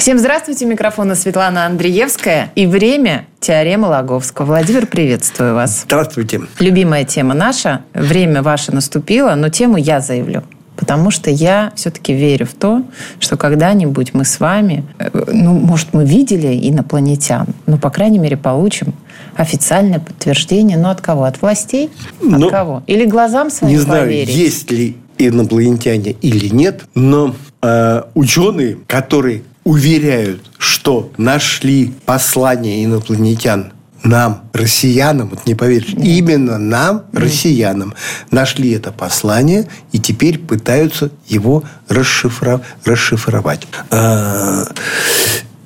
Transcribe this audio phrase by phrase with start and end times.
[0.00, 2.50] Всем здравствуйте, микрофона Светлана Андреевская.
[2.54, 4.46] И время теорема Лаговского.
[4.46, 5.82] Владимир, приветствую вас.
[5.84, 6.40] Здравствуйте.
[6.58, 7.82] Любимая тема наша.
[7.92, 10.42] Время ваше наступило, но тему я заявлю.
[10.74, 12.82] Потому что я все-таки верю в то,
[13.18, 18.38] что когда-нибудь мы с вами, э, ну, может, мы видели инопланетян, но, по крайней мере,
[18.38, 18.94] получим
[19.36, 20.78] официальное подтверждение.
[20.78, 21.24] Но от кого?
[21.24, 21.90] От властей?
[22.22, 22.82] От Ну, кого?
[22.86, 24.34] Или глазам своим Не знаю, поверить?
[24.34, 34.42] есть ли инопланетяне или нет, но э, ученые, которые уверяют, что нашли послание инопланетян нам,
[34.52, 37.94] россиянам, вот не поверишь, именно нам, россиянам,
[38.30, 43.68] нашли это послание и теперь пытаются его расшифро- расшифровать.
[43.90, 44.64] А,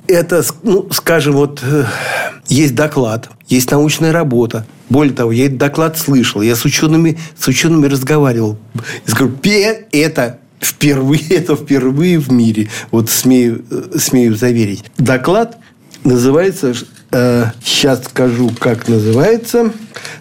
[0.07, 1.85] Это, ну, скажем, вот э,
[2.47, 4.67] есть доклад, есть научная работа.
[4.87, 8.57] Более того, я этот доклад слышал, я с учеными, с учеными разговаривал.
[9.07, 12.69] Я «Пе- это впервые, это впервые в мире.
[12.91, 14.83] Вот смею, э, смею заверить.
[14.97, 15.57] Доклад
[16.03, 16.73] называется,
[17.11, 19.71] э, сейчас скажу, как называется.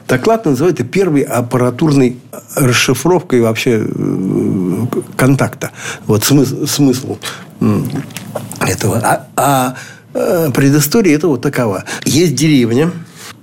[0.09, 2.19] Доклад называется «Первой аппаратурной
[2.57, 5.71] расшифровкой вообще э, контакта».
[6.07, 7.19] Вот смысл, смысл
[8.61, 8.99] этого.
[9.03, 9.77] А, а,
[10.15, 11.85] э, предыстория этого такова.
[12.05, 12.91] Есть деревня,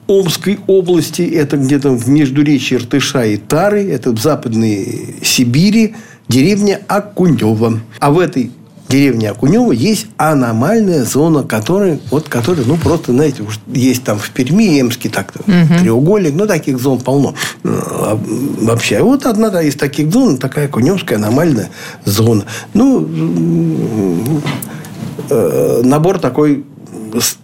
[0.08, 5.96] Омской области, это где-то в междуречии Иртыша и Тары, это в Западной Сибири,
[6.32, 7.80] деревня Акунева.
[8.00, 8.52] А в этой
[8.88, 14.30] деревне Акунева есть аномальная зона, которая, вот, которая, ну, просто, знаете, уж есть там в
[14.32, 15.34] Перми, Эмске, так
[15.80, 18.18] треугольник, ну, таких зон полно э,
[18.62, 18.98] вообще.
[18.98, 21.70] А Вот одна из таких зон, такая Акуневская аномальная
[22.06, 22.46] зона.
[22.74, 23.08] Ну,
[25.30, 26.66] э, набор такой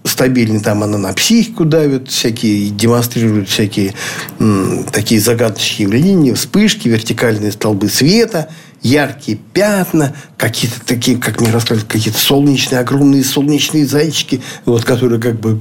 [0.03, 0.59] стабильный.
[0.59, 3.94] Там она на психику давит, всякие, демонстрирует всякие
[4.40, 8.50] м, такие загадочные явления, вспышки, вертикальные столбы света,
[8.82, 15.40] яркие пятна, какие-то такие, как мне рассказывают, какие-то солнечные, огромные солнечные зайчики, вот, которые как
[15.40, 15.60] бы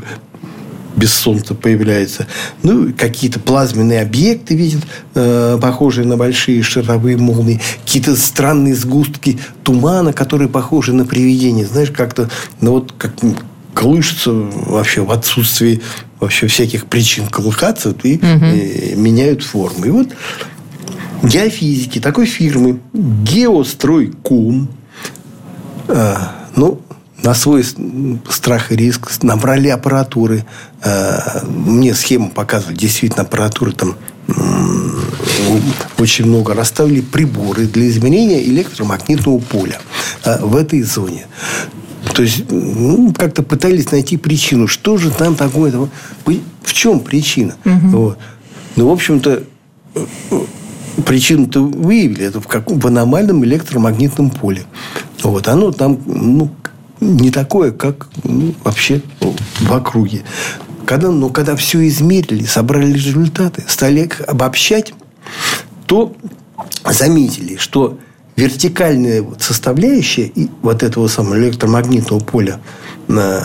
[0.96, 2.26] без солнца появляются.
[2.62, 4.82] Ну, какие-то плазменные объекты видят,
[5.14, 7.60] э, похожие на большие шаровые молнии.
[7.84, 11.66] Какие-то странные сгустки тумана, которые похожи на привидения.
[11.66, 13.12] Знаешь, как-то, ну, вот как
[13.74, 15.82] колышется вообще в отсутствии
[16.18, 19.84] вообще всяких причин колыхаться и э, меняют форму.
[19.84, 20.08] И вот
[21.22, 24.68] геофизики такой фирмы Геостройком
[25.88, 26.16] э,
[26.56, 26.80] ну,
[27.22, 27.64] на свой
[28.28, 30.44] страх и риск набрали аппаратуры.
[30.82, 32.76] Э, Мне схему показывали.
[32.76, 33.96] Действительно, аппаратуры там
[35.98, 36.54] очень много.
[36.54, 39.80] Расставили приборы для измерения электромагнитного поля
[40.24, 41.26] э, в этой зоне.
[42.14, 44.68] То есть, ну, как-то пытались найти причину.
[44.68, 45.72] Что же там такое?
[46.24, 47.56] В чем причина?
[47.64, 48.18] Вот.
[48.76, 49.42] Ну, в общем-то,
[51.04, 52.26] причину-то выявили.
[52.26, 54.64] Это в, каком, в аномальном электромагнитном поле.
[55.22, 55.48] Вот.
[55.48, 56.50] Оно там ну,
[57.00, 60.22] не такое, как ну, вообще в округе.
[60.84, 64.94] Когда, но когда все измерили, собрали результаты, стали их обобщать,
[65.86, 66.14] то
[66.84, 67.98] заметили, что
[68.36, 70.30] вертикальная вот составляющая
[70.62, 72.60] вот этого самого электромагнитного поля
[73.08, 73.40] э,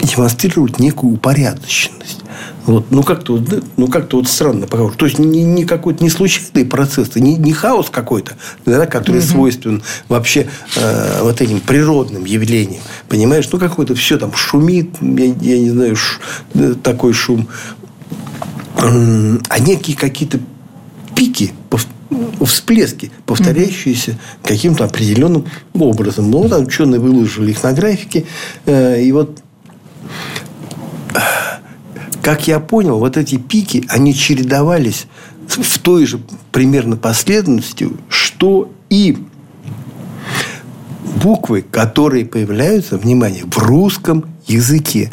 [0.00, 2.19] демонстрирует некую упорядоченность.
[2.66, 4.96] Вот, ну, как-то вот, ну, как-то вот странно похоже.
[4.96, 8.36] То есть, не, не какой-то не случайный процесс, не, не хаос какой-то,
[8.66, 10.46] да, который свойствен вообще
[10.76, 12.82] э, вот этим природным явлениям.
[13.08, 13.48] Понимаешь?
[13.50, 16.20] Ну, какое-то все там шумит, я, я не знаю, ш-
[16.82, 17.48] такой шум.
[18.76, 20.38] А некие какие-то
[21.14, 21.52] пики,
[22.44, 26.30] всплески, повторяющиеся каким-то определенным образом.
[26.30, 28.24] Ну, там ученые выложили их на графике.
[28.66, 29.40] э, И вот
[32.22, 35.06] как я понял, вот эти пики, они чередовались
[35.48, 36.20] в той же
[36.52, 39.18] примерно последовательности, что и
[41.22, 45.10] буквы, которые появляются, внимание, в русском языке.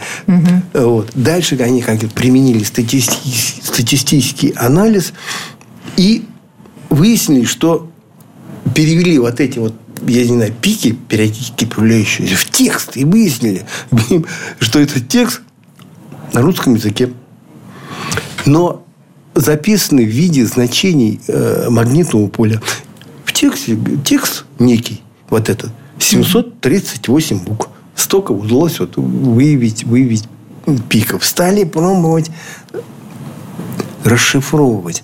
[0.73, 1.11] Вот.
[1.15, 5.13] Дальше они как применили статисти- статистический анализ
[5.95, 6.25] и
[6.89, 7.89] выяснили, что
[8.75, 9.73] перевели вот эти вот
[10.05, 13.65] я не знаю, пики, периодически появляющиеся в текст, и выяснили,
[14.59, 15.41] что этот текст
[16.33, 17.11] на русском языке.
[18.45, 18.83] Но
[19.35, 22.61] записаны в виде значений э, магнитного поля.
[23.25, 27.69] В тексте текст некий, вот этот, 738 букв.
[27.95, 30.23] столько удалось вот выявить, выявить
[30.89, 31.25] пиков.
[31.25, 32.31] Стали пробовать
[34.03, 35.03] расшифровывать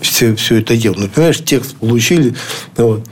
[0.00, 0.94] все, все это дело.
[0.98, 2.34] Ну, понимаешь, текст получили,
[2.76, 3.04] вот,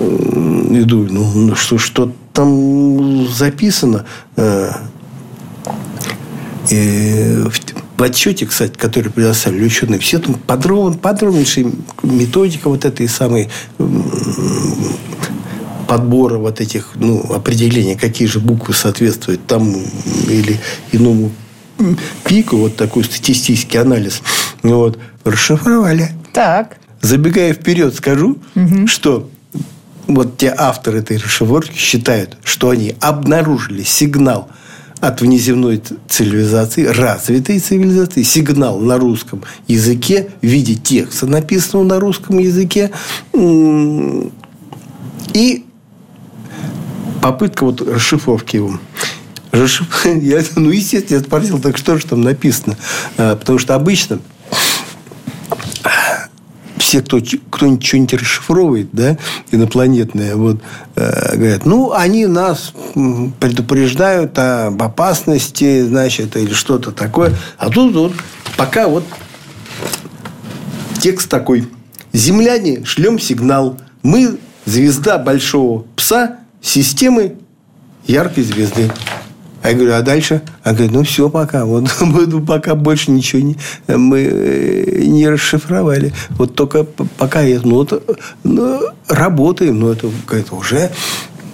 [0.00, 4.06] иду, ну, ну, что, что там записано.
[6.70, 7.44] И
[7.96, 11.66] в отчете, кстати, который предоставили ученые, все там подробно, подробнейшая
[12.02, 13.48] методика вот этой самой
[15.86, 19.82] подбора вот этих ну, определений, какие же буквы соответствуют тому
[20.28, 20.58] или
[20.92, 21.30] иному
[22.24, 24.22] пику, вот такой статистический анализ,
[24.62, 26.10] вот, расшифровали.
[26.32, 26.78] Так.
[27.00, 28.86] Забегая вперед, скажу, угу.
[28.86, 29.28] что
[30.06, 34.48] вот те авторы этой расшифровки считают, что они обнаружили сигнал
[35.08, 42.38] от внеземной цивилизации, развитой цивилизации, сигнал на русском языке в виде текста, написанного на русском
[42.38, 42.90] языке,
[45.32, 45.64] и
[47.20, 48.78] попытка вот расшифровки его.
[50.04, 52.76] Я, ну, естественно, я спросил, так что же там написано?
[53.16, 54.18] А, потому что обычно
[56.94, 57.20] все, кто,
[57.50, 59.18] кто не расшифровывает, да,
[59.50, 60.58] инопланетные, вот,
[60.94, 62.72] э, говорят, ну, они нас
[63.40, 67.34] предупреждают об опасности, значит, или что-то такое.
[67.58, 68.12] А тут вот
[68.56, 69.04] пока вот
[71.00, 71.68] текст такой.
[72.12, 73.78] Земляне, шлем сигнал.
[74.02, 77.36] Мы звезда большого пса системы
[78.06, 78.90] яркой звезды.
[79.64, 80.42] А я говорю, а дальше?
[80.62, 81.64] А говорит, ну все, пока.
[81.64, 83.56] Вот мы пока больше ничего не,
[83.88, 86.12] мы э, не расшифровали.
[86.32, 88.02] Вот только пока я, ну, это,
[88.42, 90.90] ну, работаем, но это, это уже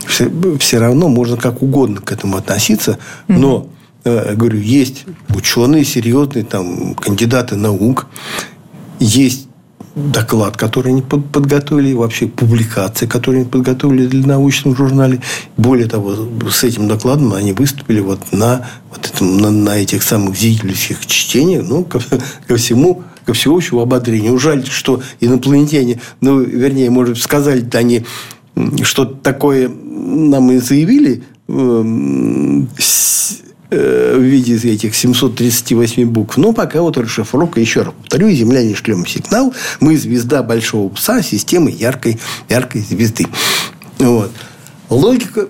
[0.09, 0.29] все,
[0.59, 2.99] все равно можно как угодно к этому относиться.
[3.29, 3.69] Но,
[4.03, 8.09] э, говорю, есть ученые серьезные, там, кандидаты наук,
[8.99, 9.47] есть
[9.95, 15.21] доклад, который они подготовили, вообще публикации, которые они подготовили для научного журнале.
[15.57, 16.15] Более того,
[16.51, 21.65] с этим докладом они выступили вот на, вот этом, на, на этих самых зрительских чтениях,
[21.69, 22.01] ну, ко,
[22.47, 24.39] ко всему ко всеобщему ободрению.
[24.39, 28.07] Жаль, что инопланетяне, ну, вернее, может, сказали они
[28.83, 32.63] что-то такое нам и заявили, Э,
[33.71, 36.37] в виде этих 738 букв.
[36.37, 41.71] Но пока вот расшифровка, еще раз повторю, земляне шлем сигнал, мы звезда большого пса системы
[41.71, 42.19] яркой,
[42.49, 43.27] яркой звезды.
[43.99, 44.33] Вот.
[44.89, 45.47] Логика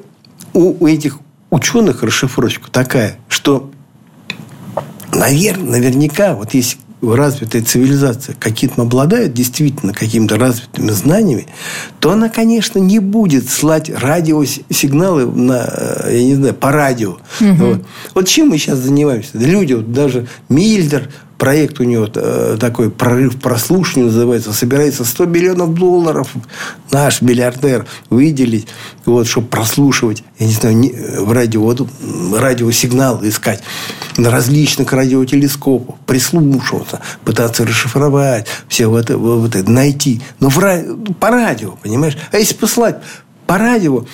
[0.52, 1.18] у, этих
[1.50, 3.70] ученых расшифровщиков такая, что,
[5.12, 11.46] наверное, наверняка, вот если развитая цивилизация каким-то обладает действительно какими-то развитыми знаниями,
[11.98, 15.66] то она, конечно, не будет слать радиосигналы на,
[16.04, 17.16] э, я не знаю, по радио.
[17.40, 17.54] Угу.
[17.54, 17.84] Вот.
[18.14, 19.30] вот чем мы сейчас занимаемся?
[19.34, 21.08] Люди, вот даже Мильдер,
[21.40, 26.28] проект у него э, такой прорыв прослушивания называется, собирается 100 миллионов долларов
[26.92, 28.68] наш миллиардер выделить,
[29.06, 31.88] вот, чтобы прослушивать, я не знаю, в радио, вот,
[32.36, 33.62] радиосигнал искать
[34.18, 40.20] на различных радиотелескопах, прислушиваться, пытаться расшифровать, все вот, вот это, найти.
[40.40, 40.60] Но в,
[41.14, 42.18] по радио, понимаешь?
[42.32, 42.98] А если послать
[43.46, 44.04] по радио,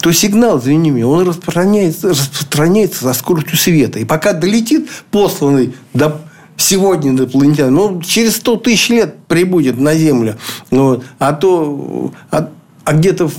[0.00, 4.00] то сигнал, извини меня, он распространяется, распространяется со скоростью света.
[4.00, 6.20] И пока долетит посланный до
[6.56, 10.36] сегодня инопланетян, ну, через 100 тысяч лет прибудет на Землю.
[10.70, 11.04] Вот.
[11.18, 12.48] А то, а,
[12.84, 13.34] а где-то в,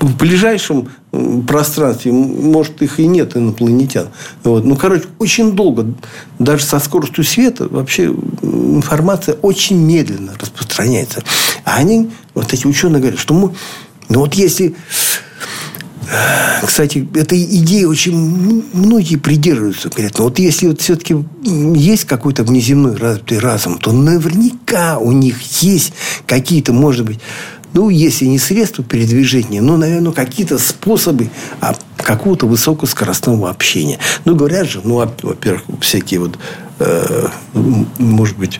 [0.00, 0.88] в ближайшем
[1.46, 4.08] пространстве, может, их и нет инопланетян.
[4.44, 4.64] Вот.
[4.64, 5.86] Ну, короче, очень долго,
[6.38, 11.22] даже со скоростью света, вообще информация очень медленно распространяется.
[11.64, 13.54] А они, вот эти ученые говорят, что мы,
[14.08, 14.74] ну, вот если
[16.64, 18.16] кстати, этой идеи очень
[18.72, 19.90] многие придерживаются.
[19.90, 25.40] Говорят, ну вот если вот все-таки есть какой-то внеземной развитый разум, то наверняка у них
[25.62, 25.92] есть
[26.26, 27.20] какие-то, может быть,
[27.74, 33.98] ну, если не средства передвижения, ну, наверное, какие-то способы а, какого-то высокоскоростного общения.
[34.24, 36.38] Ну, говорят же, ну, во-первых, всякие вот,
[36.78, 37.28] э,
[37.98, 38.58] может быть,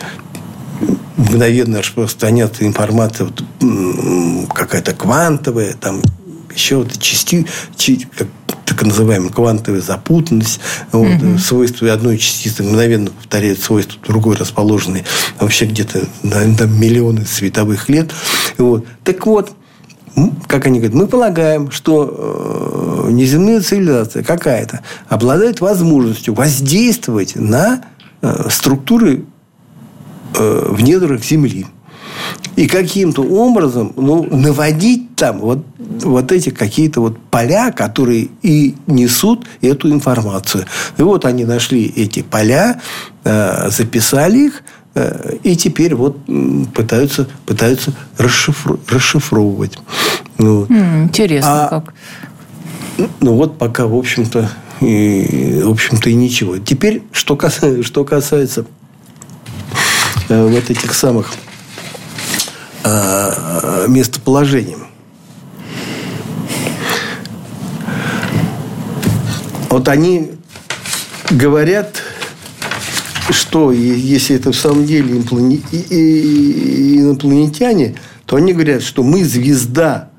[1.17, 6.03] мгновенно распространяться информация вот, какая-то квантовая, там,
[6.55, 7.47] еще вот части,
[8.17, 8.29] как
[8.65, 10.61] так называемая квантовая запутанность,
[10.93, 11.39] вот, угу.
[11.39, 15.05] свойства одной частицы мгновенно повторяют свойства другой расположенной
[15.41, 18.11] вообще где-то на, на миллионы световых лет.
[18.57, 18.87] Вот.
[19.05, 19.53] Так вот,
[20.47, 27.83] как они говорят, мы полагаем, что э, неземная цивилизация какая-то обладает возможностью воздействовать на
[28.23, 29.25] э, структуры
[30.37, 31.67] э, в недрах Земли
[32.59, 39.47] и каким-то образом ну, наводить там вот, вот эти какие-то вот поля, которые и несут
[39.61, 40.67] эту информацию.
[40.97, 42.81] И вот они нашли эти поля,
[43.23, 44.65] э, записали их,
[44.97, 46.19] э, и теперь вот
[46.75, 49.79] пытаются, пытаются расшифр, расшифровывать.
[50.39, 50.69] Вот.
[50.69, 51.95] Интересно, а, как.
[53.21, 54.51] Ну вот пока, в общем-то,
[54.81, 56.59] и, в общем-то, и ничего.
[56.59, 58.65] Теперь, что касается, что касается
[60.29, 61.33] э, вот этих самых
[62.85, 64.77] э, местоположений.
[69.71, 70.33] Вот они
[71.31, 72.03] говорят,
[73.31, 80.11] что если это в самом деле инопланетяне, то они говорят, что мы звезда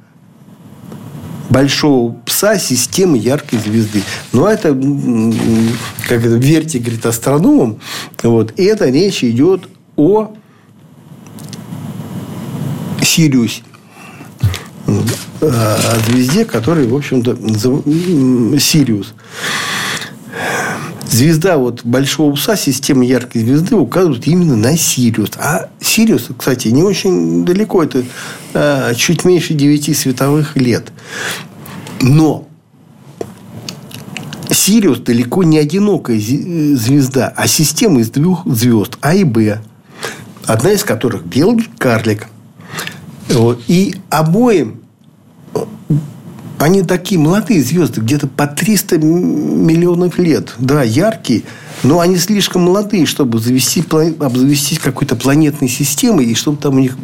[1.50, 4.04] большого пса системы яркой звезды.
[4.32, 4.70] Но это,
[6.08, 7.80] как это, верьте, говорит, астрономам.
[8.22, 8.54] Вот.
[8.58, 10.34] И это речь идет о
[13.10, 13.64] Сириусе.
[15.42, 17.38] О звезде, который, в общем-то,
[18.60, 19.14] Сириус.
[21.10, 25.32] Звезда вот большого пса, системы яркой звезды указывает именно на Сириус.
[25.38, 27.84] А Сириус, кстати, не очень далеко.
[27.84, 28.04] Это
[28.54, 30.92] а, чуть меньше 9 световых лет.
[32.02, 32.48] Но
[34.52, 39.62] Сириус далеко не одинокая звезда, а система из двух звезд А и Б.
[40.46, 42.28] Одна из которых белый карлик.
[43.68, 44.82] И обоим
[46.60, 50.54] они такие молодые звезды, где-то по 300 миллионов лет.
[50.60, 51.44] Да, яркие,
[51.84, 53.84] но они слишком молодые, чтобы завести,
[54.20, 56.98] обзавестись какой-то планетной системой, и чтобы там у них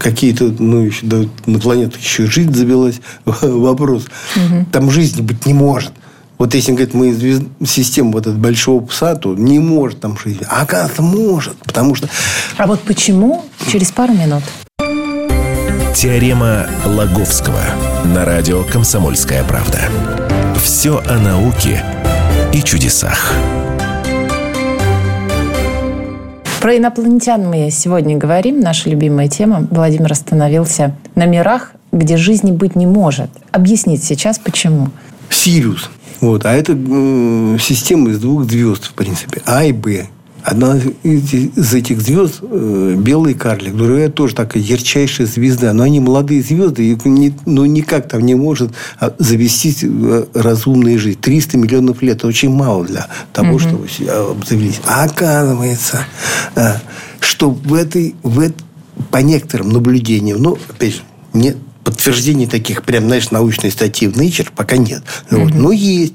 [0.00, 3.00] какие-то, ну, еще, да, на планетах еще жизнь завелась.
[3.24, 4.06] Вопрос.
[4.36, 4.66] Угу.
[4.72, 5.92] Там жизни быть не может.
[6.36, 7.44] Вот если, говорит, мы звезд...
[7.64, 10.42] систему вот этого большого пса, то не может там жизнь.
[10.48, 11.56] А оказывается, может.
[11.58, 12.08] Потому что...
[12.56, 13.44] А вот почему?
[13.70, 14.42] Через пару минут.
[15.94, 17.62] Теорема Лаговского
[18.04, 19.78] на радио «Комсомольская правда».
[20.60, 21.84] Все о науке
[22.52, 23.32] и чудесах.
[26.60, 28.58] Про инопланетян мы сегодня говорим.
[28.58, 29.68] Наша любимая тема.
[29.70, 33.30] Владимир остановился на мирах, где жизни быть не может.
[33.52, 34.88] Объяснить сейчас, почему.
[35.28, 35.90] Сириус.
[36.24, 36.46] Вот.
[36.46, 36.72] А это
[37.60, 39.42] система из двух звезд, в принципе.
[39.44, 40.06] А и Б.
[40.42, 45.72] Одна из этих звезд э, белый карлик, другая тоже такая ярчайшая звезда.
[45.74, 50.98] Но они молодые звезды, и не, ну, никак там не может а, завести э, разумная
[50.98, 51.18] жизнь.
[51.20, 53.58] 300 миллионов лет это очень мало для того, угу.
[53.58, 53.88] чтобы
[54.30, 54.80] обзавелись.
[54.86, 56.06] А оказывается,
[56.56, 56.74] э,
[57.20, 58.64] что в этой, в этой,
[59.10, 61.00] по некоторым наблюдениям, ну, опять же,
[61.32, 65.02] нет подтверждений таких, прям, знаешь, научной статьи в Nature пока нет.
[65.30, 65.40] Угу.
[65.40, 65.54] Вот.
[65.54, 66.14] Но есть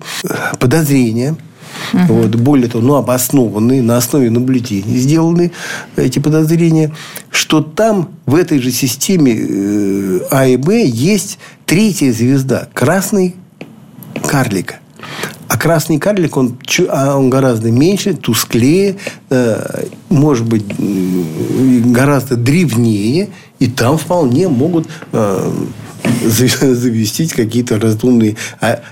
[0.59, 1.38] подозрения–
[1.93, 2.13] Угу.
[2.13, 5.51] Вот, более того, ну, обоснованные, на основе наблюдений сделаны
[5.95, 6.93] эти подозрения,
[7.31, 13.35] что там, в этой же системе э, А и Б, есть третья звезда, красный
[14.27, 14.75] карлик.
[15.47, 16.59] А красный карлик, он,
[16.89, 18.97] а он гораздо меньше, тусклее,
[19.29, 20.63] э, может быть,
[21.91, 23.29] гораздо древнее.
[23.59, 25.53] И там вполне могут э,
[27.35, 28.37] какие-то разумные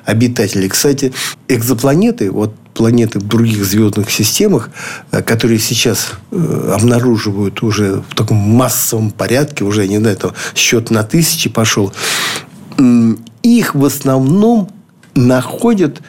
[0.06, 0.68] обитатели.
[0.68, 1.14] Кстати,
[1.48, 4.70] экзопланеты, вот планеты в других звездных системах,
[5.12, 10.92] э, которые сейчас э, обнаруживают уже в таком массовом порядке, уже, не знаю, там счет
[10.92, 11.92] на тысячи пошел,
[13.42, 14.70] их в основном
[15.16, 16.02] находят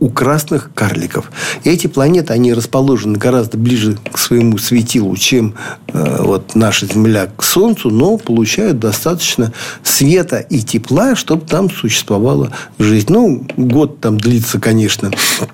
[0.00, 1.30] у красных карликов.
[1.64, 5.54] Эти планеты, они расположены гораздо ближе к своему светилу, чем
[5.88, 9.52] э, вот наша Земля к Солнцу, но получают достаточно
[9.82, 13.06] света и тепла, чтобы там существовала жизнь.
[13.08, 15.10] Ну, год там длится, конечно,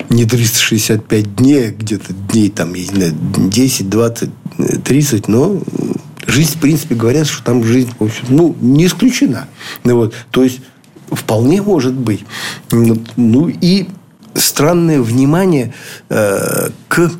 [0.09, 4.29] не 365 дней, где-то дней там, я не знаю, 10, 20,
[4.83, 5.61] 30, но
[6.27, 9.47] жизнь, в принципе, говорят, что там жизнь, в общем, ну, не исключена.
[9.83, 10.59] Ну, вот, то есть,
[11.11, 12.23] вполне может быть.
[12.71, 13.87] Ну, и
[14.39, 15.73] странное внимание
[16.09, 17.11] э, к,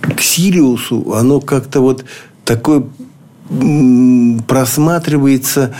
[0.00, 1.12] к Сириусу.
[1.14, 2.04] Оно как-то вот
[2.44, 2.84] такое
[4.46, 5.74] просматривается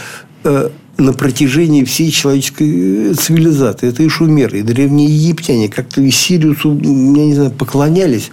[0.44, 3.88] э, на протяжении всей человеческой э, цивилизации.
[3.88, 8.30] Это и шумеры, и древние египтяне как-то и Сириусу, я не знаю, поклонялись,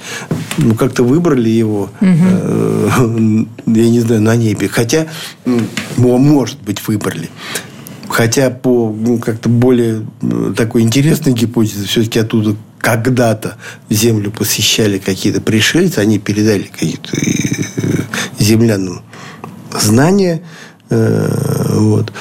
[0.58, 2.10] ну, как-то выбрали его, угу.
[2.22, 2.90] э,
[3.68, 4.68] я не знаю, на небе.
[4.68, 5.08] Хотя,
[5.46, 7.30] может быть, выбрали.
[8.10, 13.56] Хотя по ну, как-то более э, такой интересной гипотезе, все-таки оттуда когда-то
[13.90, 18.04] Землю посещали какие-то пришельцы, они передали какие-то э,
[18.40, 19.04] землянам
[19.72, 20.42] знания.
[20.90, 22.12] Э, вот.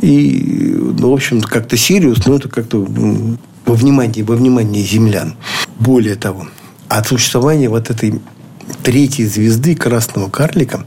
[0.00, 2.86] И, ну, в общем, как-то Сириус, ну, это как-то
[3.66, 5.36] во внимании, во внимании землян.
[5.78, 6.46] Более того,
[6.88, 8.20] от существования вот этой
[8.82, 10.86] третьей звезды красного карлика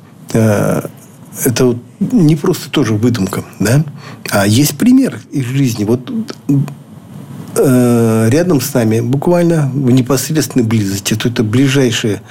[1.44, 3.84] это вот не просто тоже выдумка, да,
[4.30, 5.84] а есть пример из жизни.
[5.84, 6.12] Вот
[7.56, 12.22] э, рядом с нами, буквально в непосредственной близости, то это ближайшая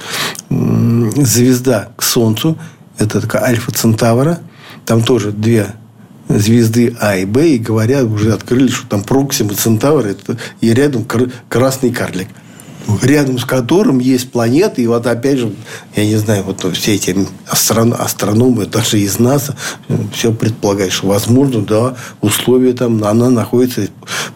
[0.49, 2.57] звезда к Солнцу,
[2.97, 4.39] это такая Альфа Центавра,
[4.85, 5.67] там тоже две
[6.27, 11.05] звезды А и Б, и говорят, уже открыли, что там Проксима Центавр, это, и рядом
[11.49, 12.27] красный карлик
[13.01, 14.81] рядом с которым есть планеты.
[14.81, 15.53] И вот опять же,
[15.95, 17.15] я не знаю, вот все эти
[17.47, 19.55] астрономы, даже из НАСА,
[20.13, 23.87] все предполагают, что возможно, да, условия там, она находится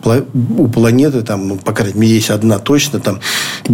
[0.04, 3.20] у планеты, там, ну, по крайней мере, есть одна точно, там,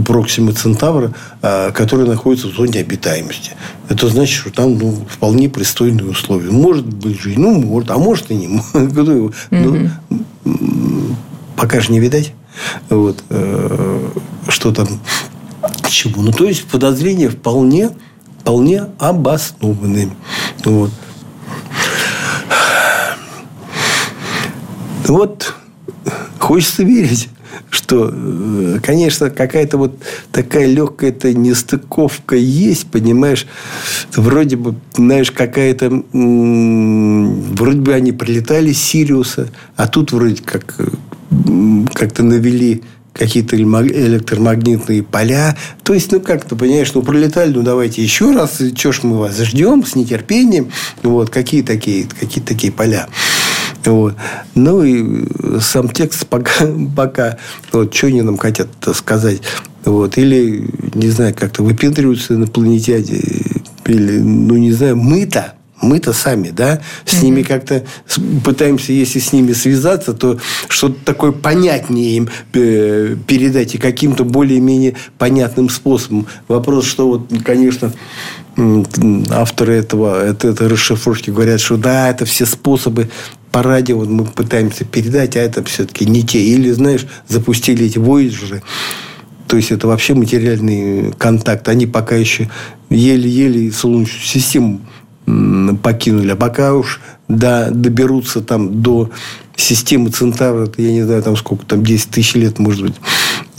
[0.06, 3.52] Проксима Центавра, а, которая находится в зоне обитаемости.
[3.90, 6.52] Это значит, что там ну, вполне пристойные условия.
[6.52, 8.62] Может быть жизнь, ну, может, а может и не.
[10.46, 11.16] Ну,
[11.56, 12.34] пока же не видать.
[12.90, 14.10] Вот, э,
[14.48, 14.88] что там
[15.62, 16.22] к чему.
[16.22, 17.92] Ну, то есть, подозрения вполне,
[18.42, 20.10] вполне обоснованные.
[20.64, 20.92] Вот.
[25.08, 25.56] Вот
[26.38, 27.30] хочется верить,
[27.70, 30.00] что, э, конечно, какая-то вот
[30.32, 33.48] такая легкая-то нестыковка есть, понимаешь,
[34.16, 40.76] вроде бы, знаешь, какая-то, вроде бы они прилетали с Сириуса, а тут вроде как
[41.94, 42.84] как-то навели
[43.14, 45.58] какие-то электромагнитные поля.
[45.84, 49.38] То есть, ну, как-то, понимаешь, ну, пролетали, ну, давайте еще раз, что ж мы вас
[49.40, 50.72] ждем с нетерпением.
[51.04, 53.08] Вот, какие такие, какие такие поля.
[53.86, 54.16] Вот.
[54.56, 55.26] Ну, и
[55.62, 57.38] сам текст пока, пока
[57.72, 59.42] вот, что они нам хотят сказать.
[59.86, 60.18] Вот.
[60.18, 63.22] Или, не знаю, как-то выпендриваются инопланетяне.
[63.86, 67.24] Или, ну, не знаю, мы-то мы-то сами, да, с mm-hmm.
[67.24, 67.86] ними как-то
[68.44, 74.96] пытаемся, если с ними связаться, то что-то такое понятнее им э, передать и каким-то более-менее
[75.18, 76.28] понятным способом.
[76.48, 77.94] Вопрос, что вот, конечно,
[79.30, 83.10] авторы этого, это, это расшифровки говорят, что да, это все способы
[83.52, 86.40] по радио мы пытаемся передать, а это все-таки не те.
[86.40, 88.62] Или, знаешь, запустили эти Voyager,
[89.48, 91.68] то есть это вообще материальный контакт.
[91.70, 92.50] Они пока еще
[92.90, 94.82] еле-еле Солнечную систему
[95.82, 96.32] покинули.
[96.32, 99.12] А пока уж да, доберутся там до
[99.56, 102.96] системы Центавра, я не знаю, там сколько, там 10 тысяч лет, может быть,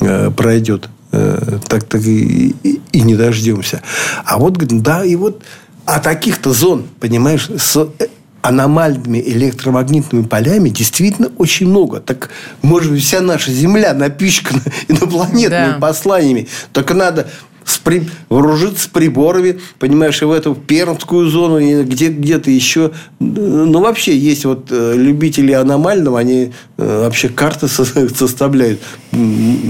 [0.00, 0.88] э, пройдет.
[1.12, 3.82] Э, так так и, и, и не дождемся.
[4.25, 5.42] А вот, да, и вот
[5.84, 8.06] а таких-то зон, понимаешь, с э,
[8.42, 12.00] аномальными электромагнитными полями действительно очень много.
[12.00, 12.30] Так,
[12.62, 15.78] может быть, вся наша Земля напичкана инопланетными да.
[15.80, 16.49] посланиями.
[16.73, 17.28] Только надо
[17.71, 18.09] с при...
[18.28, 22.93] вооружиться приборами, понимаешь, и в эту пермскую зону, и где, где-то еще.
[23.19, 28.80] Ну, вообще, есть вот э, любители аномального, они э, вообще карты составляют.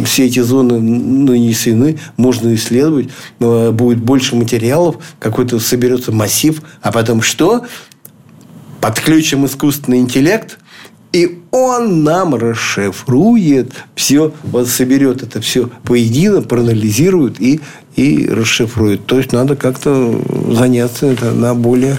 [0.04, 3.08] Все эти зоны нанесены, можно исследовать,
[3.38, 7.66] будет больше материалов, какой-то соберется массив, а потом что?
[8.80, 10.58] Подключим искусственный интеллект–
[11.12, 17.60] и он нам расшифрует все, вот соберет это все поедино, проанализирует и,
[17.96, 19.06] и расшифрует.
[19.06, 21.98] То есть, надо как-то заняться это на более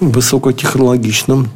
[0.00, 1.48] высокотехнологичном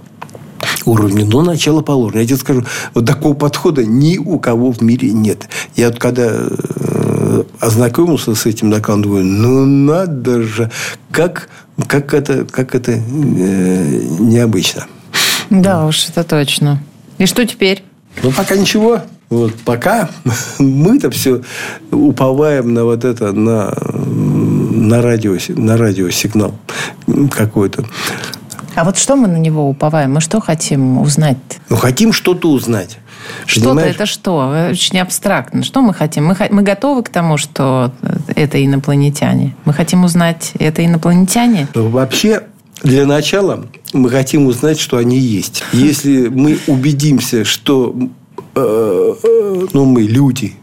[0.84, 1.24] уровне.
[1.24, 2.20] Но начало положено.
[2.20, 5.48] Я тебе скажу, вот такого подхода ни у кого в мире нет.
[5.74, 10.70] Я вот когда э, ознакомился с этим докладом, думаю, ну надо же,
[11.10, 11.48] как,
[11.86, 13.00] как это, как это э,
[14.18, 14.86] необычно.
[15.60, 16.82] Да уж, это точно.
[17.18, 17.82] И что теперь?
[18.22, 19.02] Ну, пока ничего.
[19.28, 20.10] Вот пока
[20.58, 21.42] мы-то все
[21.90, 26.54] уповаем на вот это, на, на, радио, на радиосигнал
[27.30, 27.84] какой-то.
[28.74, 30.14] А вот что мы на него уповаем?
[30.14, 31.36] Мы что хотим узнать?
[31.68, 32.98] Ну, хотим что-то узнать.
[33.46, 34.68] Что-то это что?
[34.70, 35.62] Очень абстрактно.
[35.62, 36.26] Что мы хотим?
[36.26, 37.92] Мы, мы готовы к тому, что
[38.34, 39.54] это инопланетяне?
[39.64, 41.68] Мы хотим узнать, это инопланетяне?
[41.74, 42.42] Ну, вообще,
[42.82, 45.62] для начала мы хотим узнать, что они есть.
[45.72, 47.94] Если мы убедимся, что
[48.54, 50.54] э, э, ну, мы, люди,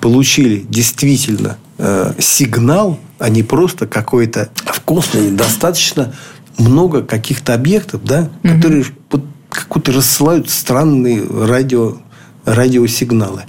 [0.00, 6.14] получили действительно э, сигнал, а не просто какой-то в космосе достаточно
[6.58, 8.54] много каких-то объектов, да, угу.
[8.54, 11.98] которые вот, какую-то рассылают странные радио,
[12.44, 13.44] радиосигналы.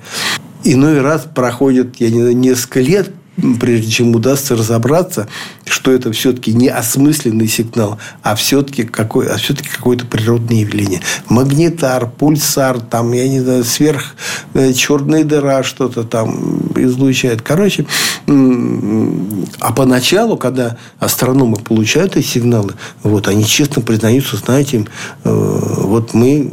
[0.64, 3.12] Иной раз проходит, я не знаю, несколько лет,
[3.60, 5.28] прежде чем удастся разобраться,
[5.66, 11.02] что это все-таки не осмысленный сигнал, а все-таки какой, а все-таки какое-то природное явление.
[11.30, 14.16] Магнитар, пульсар, там, я не знаю, сверх
[14.54, 17.42] э, черная дыра что-то там излучает.
[17.42, 17.86] Короче,
[18.28, 24.86] а поначалу, когда астрономы получают эти сигналы, вот, они честно признаются, знаете,
[25.24, 26.52] э, вот мы,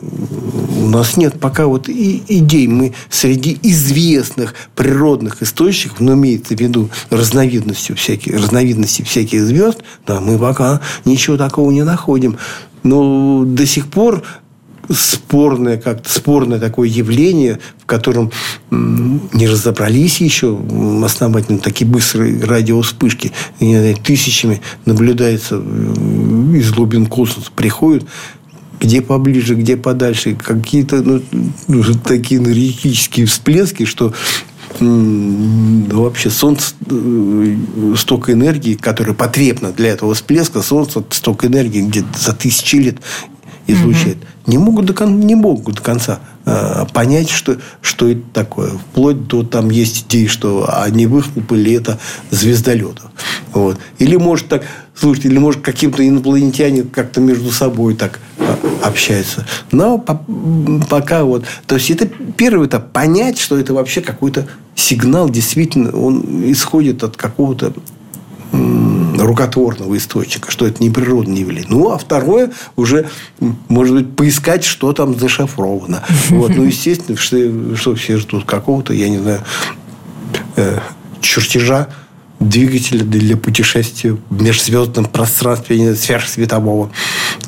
[0.80, 6.90] у нас нет пока вот идей, мы среди известных природных источников, но имеется в виду
[7.10, 12.36] разновидностью всяких, разновидностей всяких звезд, да, мы пока ничего такого не находим.
[12.82, 14.22] Но до сих пор
[14.88, 18.32] спорное, как-то спорное такое явление, в котором
[18.70, 20.58] не разобрались еще
[21.04, 23.32] основательно такие быстрые радиовспышки,
[24.02, 28.04] тысячами наблюдается из глубин космоса, приходят
[28.80, 31.22] где поближе, где подальше, какие-то ну,
[31.68, 34.14] ну такие энергетические всплески, что
[34.78, 37.56] вообще Солнце э,
[37.96, 42.96] столько энергии, которая потребна для этого всплеска, Солнце столько энергии где-то за тысячи лет
[43.66, 44.16] излучает.
[44.16, 44.51] Угу.
[44.51, 48.70] Не могут до, не могут до конца э, понять, что, что это такое.
[48.70, 51.99] Вплоть до там есть идеи, что они выхлопали это
[52.31, 53.11] звездолетов.
[53.53, 53.79] Вот.
[53.99, 59.46] Или может так, слушайте, или может каким-то инопланетяне как-то между собой так э, общаются.
[59.73, 60.25] Но по,
[60.88, 61.44] пока вот...
[61.66, 62.92] То есть, это первый этап.
[62.92, 67.73] Понять, что это вообще какой-то сигнал, действительно, он исходит от какого-то
[69.20, 71.68] рукотворного источника, что это не природное явление.
[71.68, 73.09] Ну, а второе уже,
[73.68, 76.02] может быть, поискать, что там зашифровано.
[76.30, 76.54] Вот.
[76.54, 79.42] Ну, естественно, что, что все ждут какого-то, я не знаю,
[80.56, 80.78] э,
[81.20, 81.88] чертежа
[82.38, 86.90] двигателя для путешествия в межзвездном пространстве сверхсветового.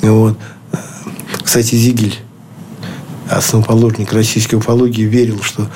[0.01, 0.37] Вот.
[1.43, 2.15] Кстати, Зигель
[3.29, 5.67] основоположник российской уфологии, верил, что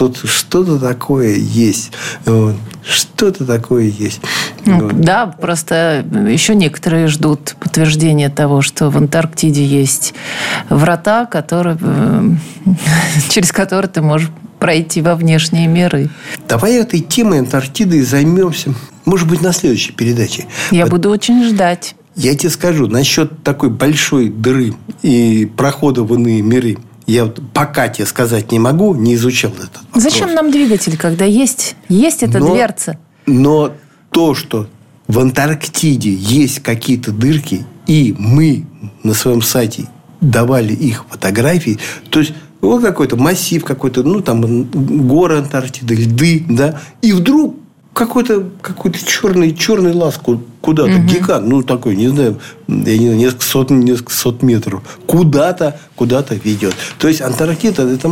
[0.00, 1.92] что-то что такое есть.
[2.24, 2.56] Вот.
[2.82, 4.22] Что-то такое есть.
[4.64, 4.98] Ну, вот.
[4.98, 10.14] Да, просто еще некоторые ждут подтверждения того, что в Антарктиде есть
[10.70, 12.30] врата, которые, э,
[13.28, 16.08] через которые ты можешь пройти во внешние миры.
[16.48, 18.72] Давай этой темой Антарктиды займемся,
[19.04, 20.46] может быть, на следующей передаче.
[20.70, 20.92] Я вот.
[20.92, 21.94] буду очень ждать.
[22.16, 26.78] Я тебе скажу, насчет такой большой дыры и прохода в иные миры,
[27.10, 30.02] я вот пока тебе сказать не могу, не изучал этот вопрос.
[30.02, 32.98] Зачем нам двигатель, когда есть, есть эта но, дверца?
[33.26, 33.72] Но
[34.10, 34.68] то, что
[35.08, 38.64] в Антарктиде есть какие-то дырки, и мы
[39.02, 39.88] на своем сайте
[40.20, 41.78] давали их фотографии,
[42.10, 47.56] то есть вот какой-то массив какой-то, ну, там, горы Антарктиды, льды, да, и вдруг
[47.92, 50.20] какой-то какой черный, черный лаз
[50.60, 51.02] куда-то, угу.
[51.02, 56.34] гигант, ну, такой, не знаю, я не знаю, несколько сот, несколько сот метров, куда-то, куда-то
[56.34, 56.74] ведет.
[56.98, 58.08] То есть, Антарктида– это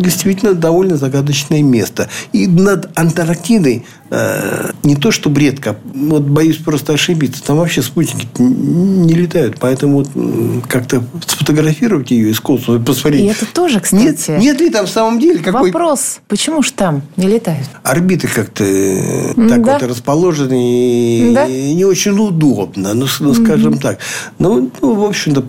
[0.00, 2.08] действительно довольно загадочное место.
[2.32, 8.28] И над Антарктидой э, не то, что редко, вот боюсь просто ошибиться, там вообще спутники
[8.38, 9.58] не летают.
[9.60, 13.22] Поэтому вот, как-то сфотографировать ее из космоса, посмотреть.
[13.22, 14.02] И это тоже, кстати.
[14.02, 17.68] Нет, нет ли там в самом деле какой Вопрос, почему же там не летают?
[17.82, 19.72] Орбиты как-то э, так да.
[19.74, 21.46] вот расположены да.
[21.46, 23.82] и не очень удобно, ну, ну скажем mm-hmm.
[23.82, 23.98] так.
[24.38, 25.44] Ну, ну, в общем-то,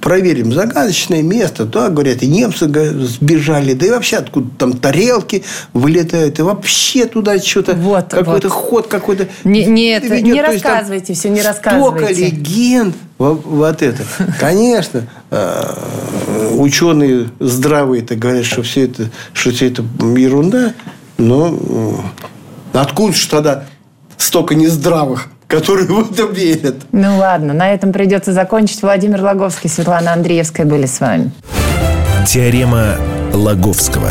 [0.00, 0.52] проверим.
[0.52, 1.64] Загадочное место.
[1.64, 2.66] Да, говорят, и немцы
[3.06, 3.74] сбежали.
[3.74, 6.38] Да и вообще откуда там тарелки вылетают.
[6.38, 7.74] И вообще туда что-то...
[7.74, 8.56] Вот, какой-то вот.
[8.56, 9.28] ход какой-то...
[9.44, 10.24] Не, нет, ведет.
[10.24, 12.06] не рассказывайте есть, все, не рассказывайте.
[12.06, 14.02] Столько легенд вот, это.
[14.40, 15.78] Конечно, а,
[16.56, 20.74] ученые здравые-то говорят, что все это, что все это ерунда.
[21.16, 22.02] Но
[22.72, 23.64] откуда же тогда
[24.16, 26.76] столько нездравых которые в это верят.
[26.92, 28.82] Ну ладно, на этом придется закончить.
[28.82, 31.30] Владимир Логовский, Светлана Андреевская были с вами.
[32.26, 32.96] Теорема
[33.32, 34.10] Логовского.